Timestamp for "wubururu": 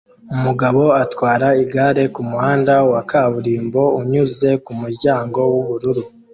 5.51-6.03